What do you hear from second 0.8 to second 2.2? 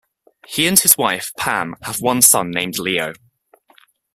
wife, Pam, have